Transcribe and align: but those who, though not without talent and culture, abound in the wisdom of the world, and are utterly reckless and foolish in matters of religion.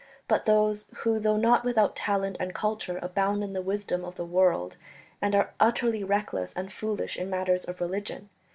but 0.27 0.45
those 0.45 0.87
who, 1.03 1.19
though 1.19 1.37
not 1.37 1.63
without 1.63 1.95
talent 1.95 2.35
and 2.39 2.55
culture, 2.55 2.97
abound 3.03 3.43
in 3.43 3.53
the 3.53 3.61
wisdom 3.61 4.03
of 4.03 4.15
the 4.15 4.25
world, 4.25 4.77
and 5.21 5.35
are 5.35 5.53
utterly 5.59 6.03
reckless 6.03 6.53
and 6.55 6.73
foolish 6.73 7.15
in 7.17 7.29
matters 7.29 7.65
of 7.65 7.79
religion. 7.79 8.27